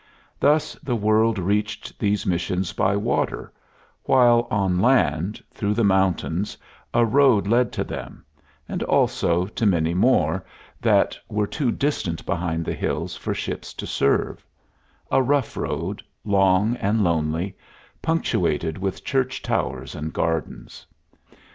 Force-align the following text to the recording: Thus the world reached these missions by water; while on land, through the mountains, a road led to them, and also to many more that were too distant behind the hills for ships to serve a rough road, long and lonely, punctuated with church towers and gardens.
Thus 0.39 0.73
the 0.81 0.95
world 0.95 1.37
reached 1.37 1.99
these 1.99 2.25
missions 2.25 2.73
by 2.73 2.95
water; 2.97 3.53
while 4.05 4.47
on 4.49 4.79
land, 4.79 5.43
through 5.53 5.75
the 5.75 5.83
mountains, 5.83 6.57
a 6.91 7.05
road 7.05 7.45
led 7.45 7.71
to 7.73 7.83
them, 7.83 8.25
and 8.67 8.81
also 8.81 9.45
to 9.45 9.65
many 9.67 9.93
more 9.93 10.43
that 10.81 11.19
were 11.29 11.45
too 11.45 11.71
distant 11.71 12.25
behind 12.25 12.65
the 12.65 12.73
hills 12.73 13.15
for 13.15 13.35
ships 13.35 13.75
to 13.75 13.85
serve 13.85 14.43
a 15.11 15.21
rough 15.21 15.55
road, 15.55 16.01
long 16.25 16.75
and 16.77 17.03
lonely, 17.03 17.55
punctuated 18.01 18.79
with 18.79 19.03
church 19.05 19.43
towers 19.43 19.93
and 19.93 20.13
gardens. 20.13 20.87